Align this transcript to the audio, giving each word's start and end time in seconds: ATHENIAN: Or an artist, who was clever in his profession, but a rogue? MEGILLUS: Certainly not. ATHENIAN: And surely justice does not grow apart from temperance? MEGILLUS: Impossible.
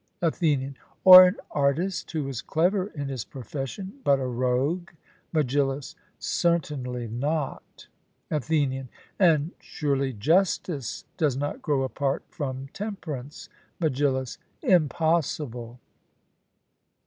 ATHENIAN: 0.23 0.77
Or 1.03 1.27
an 1.27 1.35
artist, 1.51 2.09
who 2.13 2.23
was 2.23 2.41
clever 2.41 2.87
in 2.87 3.07
his 3.07 3.23
profession, 3.23 3.99
but 4.03 4.17
a 4.19 4.25
rogue? 4.25 4.89
MEGILLUS: 5.31 5.93
Certainly 6.17 7.07
not. 7.09 7.85
ATHENIAN: 8.31 8.89
And 9.19 9.51
surely 9.59 10.11
justice 10.13 11.05
does 11.17 11.37
not 11.37 11.61
grow 11.61 11.83
apart 11.83 12.23
from 12.29 12.69
temperance? 12.73 13.47
MEGILLUS: 13.79 14.39
Impossible. 14.63 15.79